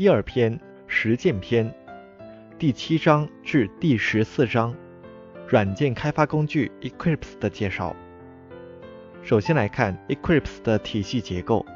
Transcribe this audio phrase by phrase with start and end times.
[0.00, 1.70] 第二篇实践篇
[2.58, 4.74] 第七章至第十四章
[5.46, 7.94] 软件开发工具 Eclipse 的介绍。
[9.22, 11.66] 首先来看 Eclipse 的体系结构。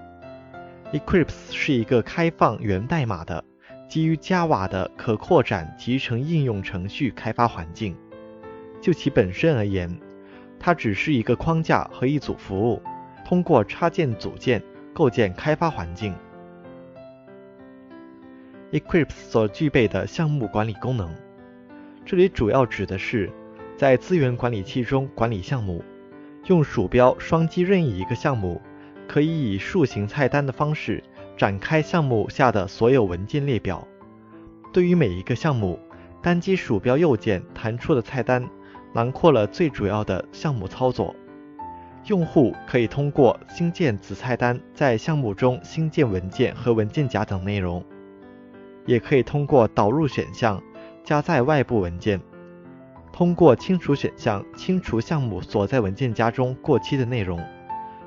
[0.91, 3.45] Eclipse 是一个开放源代码的
[3.91, 7.95] 基于 Java 的可扩展集成应用程序开发环境。
[8.81, 10.01] 就其本身而言，
[10.59, 12.81] 它只是一个框架和一组服务，
[13.23, 14.63] 通过插件组件
[14.95, 16.15] 构建开发环境。
[18.75, 21.09] Eclipse 所具备的项目管理功能，
[22.05, 23.31] 这里主要指的是
[23.77, 25.81] 在资源管理器中管理项目，
[26.47, 28.61] 用鼠标双击任意一个项目，
[29.07, 31.01] 可以以树形菜单的方式
[31.37, 33.87] 展开项目下的所有文件列表。
[34.73, 35.79] 对于每一个项目，
[36.21, 38.45] 单击鼠标右键弹出的菜单
[38.93, 41.15] 囊括了最主要的项目操作。
[42.07, 47.81] 用户可以通过新建子菜单在项目中新建文件和文件夹等内容。
[48.87, 50.63] 也可以通过导入选项
[51.03, 52.21] 加载外部文件，
[53.13, 57.43] 通过清除选项清除项目所在文件夹中过期的内容，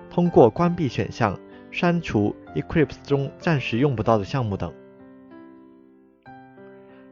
[0.09, 1.37] 通过关闭选项
[1.71, 4.73] 删除 Eclipse 中暂时用不到的项目等。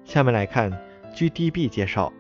[0.04, 0.72] 下面来看
[1.14, 2.12] GDB 介绍。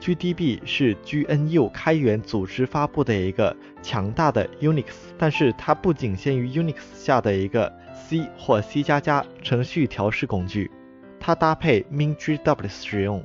[0.00, 4.86] ，GDB 是 GNU 开源组织发布的一个强大的 Unix，
[5.18, 7.72] 但是它不仅限于 Unix 下的一个。
[7.92, 10.68] C 或 C 加加程序调试工具，
[11.20, 13.22] 它搭配 MinGW 使用，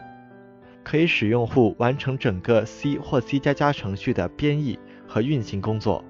[0.84, 6.03] 可以使用户完成整个 C 或 C 加加程序的编译和运行工作。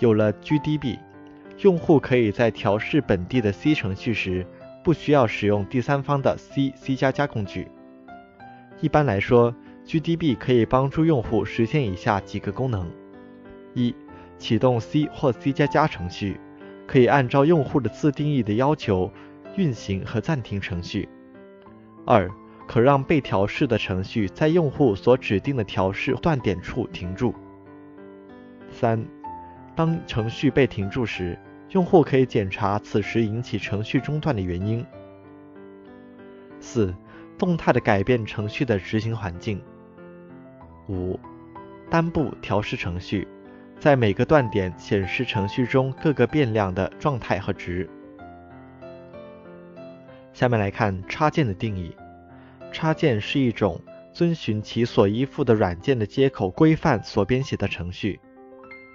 [0.00, 0.98] 有了 GDB，
[1.58, 4.44] 用户可以在调试本地的 C 程序时，
[4.82, 7.68] 不需要使用第三方的 C、C 加加工具。
[8.80, 9.54] 一般来说
[9.90, 12.88] ，GDB 可以帮助用户实现以下几个功能：
[13.74, 13.92] 一、
[14.38, 16.38] 启动 C 或 C 加加程序。
[16.86, 19.12] 可以按照用户的自定义的要求
[19.56, 21.08] 运行和暂停程序。
[22.04, 22.28] 二，
[22.66, 27.32] 可让被调试的程序在用户所指定的调试断点处停住。
[28.72, 29.06] 三，
[29.76, 31.38] 当程序被停住时，
[31.70, 34.84] 用户可以检查此时引起程序中断的原因。
[36.58, 36.92] 四，
[37.38, 39.62] 动态的改变程序的执行环境。
[40.90, 41.18] 五，
[41.88, 43.26] 单步调试程序。
[43.78, 47.88] 在每个断点显示程序中各个变量的状态和值。
[50.34, 51.96] 下面来看插件的定义。
[52.70, 53.80] 插件是一种
[54.12, 58.20] 遵循其所依附的软件的接口规范所编写的程序。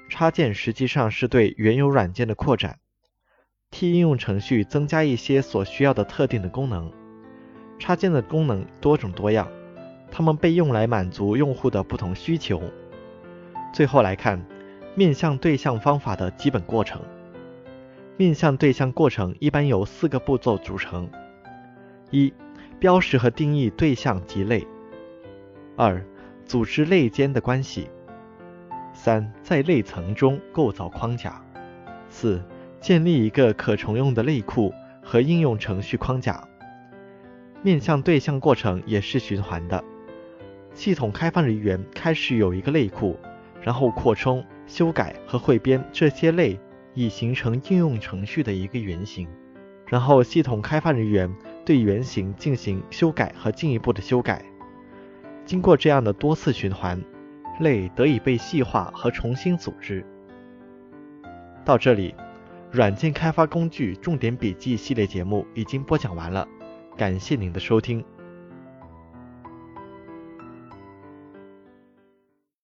[0.07, 2.77] 插件实际上是对原有软件的扩展，
[3.71, 6.93] 替应用程序增加一些所需要的特定的功能。
[7.79, 9.49] 插件的功能多种多样，
[10.11, 12.61] 它们被用来满足用户的不同需求。
[13.73, 14.43] 最后来看。
[14.97, 17.01] 面向对象方法的基本过程。
[18.15, 21.09] 面向对象过程一般由四个步骤组成：
[22.11, 22.33] 一、
[22.79, 24.65] 标识和定义对象及类；
[25.75, 26.01] 二、
[26.45, 27.89] 组织类间的关系；
[28.93, 31.43] 三、在类层中构造框架；
[32.07, 32.41] 四、
[32.79, 34.73] 建立一个可重用的类库
[35.03, 36.47] 和应用程序框架。
[37.61, 39.83] 面向对象过程也是循环的。
[40.75, 43.17] 系统开发人员开始有一个类库，
[43.63, 44.45] 然后扩充。
[44.67, 46.59] 修改和汇编这些类，
[46.95, 49.27] 以形成应用程序的一个原型。
[49.85, 51.31] 然后，系统开发人员
[51.63, 54.43] 对原型进行修改和进一步的修改。
[55.45, 56.99] 经过这样的多次循环，
[57.59, 60.03] 类得以被细化和重新组织。
[61.63, 62.15] 到这里，
[62.71, 66.47] 软件开发工具重点笔记系列节目已经播讲完了，
[66.97, 68.03] 感谢您的收听。